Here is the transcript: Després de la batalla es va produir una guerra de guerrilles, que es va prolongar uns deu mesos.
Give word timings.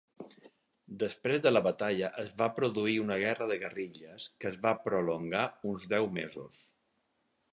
Després 1.01 1.41
de 1.45 1.51
la 1.51 1.61
batalla 1.67 2.09
es 2.23 2.31
va 2.39 2.47
produir 2.55 2.95
una 3.03 3.19
guerra 3.25 3.49
de 3.51 3.59
guerrilles, 3.65 4.27
que 4.43 4.49
es 4.53 4.59
va 4.65 4.73
prolongar 4.89 5.43
uns 5.73 5.89
deu 5.95 6.09
mesos. 6.19 6.65